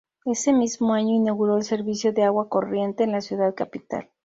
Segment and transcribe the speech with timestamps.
[0.25, 4.09] Ese mismo año inauguró el servicio de agua corriente en la ciudad capital.